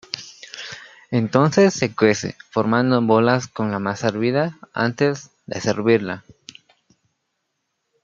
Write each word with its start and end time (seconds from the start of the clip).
Entonces 1.11 1.75
se 1.75 1.93
cuece, 1.93 2.35
formando 2.49 2.99
bolas 3.03 3.45
con 3.45 3.69
la 3.69 3.77
masa 3.77 4.07
hervida 4.07 4.57
antes 4.73 5.29
de 5.45 5.61
servirla. 5.61 6.23